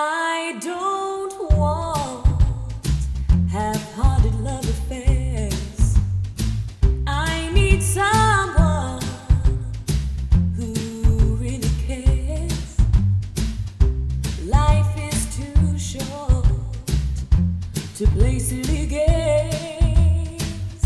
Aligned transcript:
I 0.00 0.56
don't 0.60 1.58
want 1.58 2.24
half-hearted 3.50 4.32
love 4.42 4.64
affairs. 4.64 5.98
I 7.04 7.50
need 7.52 7.82
someone 7.82 9.02
who 10.54 10.72
really 11.42 11.68
cares. 11.84 12.76
Life 14.46 14.92
is 15.10 15.36
too 15.36 15.76
short 15.76 16.46
to 17.96 18.06
play 18.16 18.38
silly 18.38 18.86
games. 18.86 20.84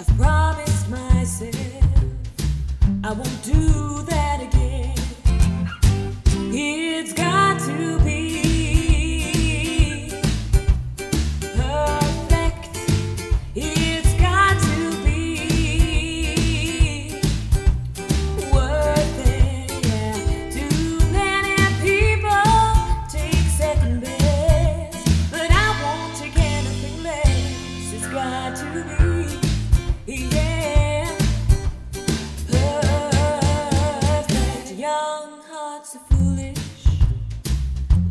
I've 0.00 0.18
promised 0.18 0.88
myself 0.90 1.84
I 3.04 3.12
won't 3.12 3.42
do 3.44 3.99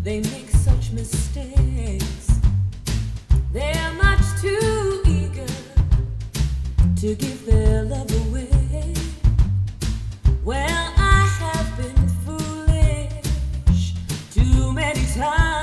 They 0.09 0.21
make 0.21 0.49
such 0.49 0.91
mistakes. 0.91 2.39
They're 3.53 3.93
much 3.93 4.41
too 4.41 5.03
eager 5.05 5.45
to 6.95 7.13
give 7.13 7.45
their 7.45 7.83
love 7.83 8.11
away. 8.25 8.95
Well, 10.43 10.93
I 10.97 11.29
have 11.43 11.77
been 11.77 12.07
foolish 12.25 13.93
too 14.33 14.73
many 14.73 15.05
times. 15.13 15.58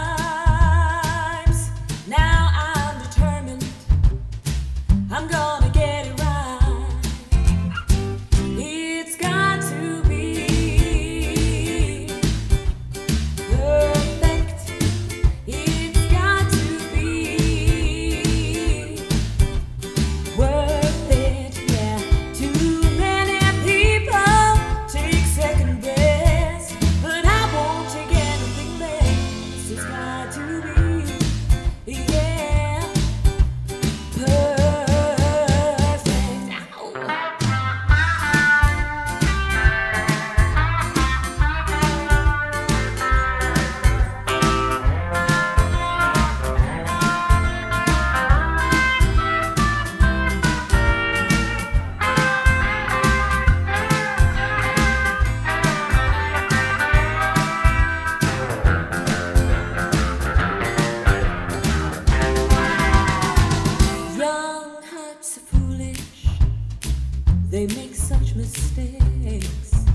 They 67.57 67.67
make 67.69 67.95
such 67.95 68.35
mistakes. 68.35 69.87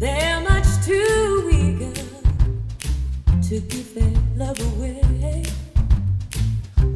They're 0.00 0.40
much 0.40 0.66
too 0.84 1.50
eager 1.52 1.94
to 3.42 3.60
give 3.60 3.94
their 3.94 4.12
love 4.34 4.58
away. 4.74 5.44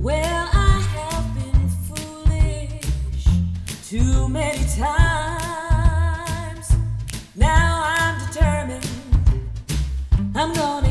Well, 0.00 0.48
I 0.52 0.80
have 0.96 1.26
been 1.36 1.68
foolish 1.86 3.24
too 3.88 4.28
many 4.28 4.64
times. 4.76 6.72
Now 7.36 7.84
I'm 7.84 8.18
determined. 8.26 8.90
I'm 10.34 10.52
gonna 10.54 10.81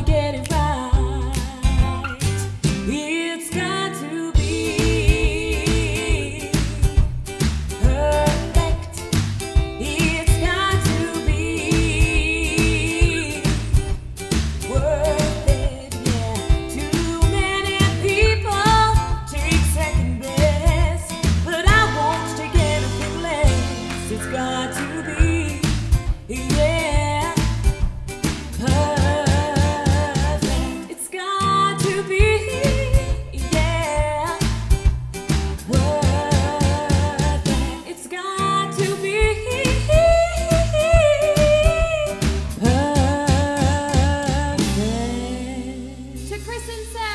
person 46.44 46.84
said. 46.92 47.11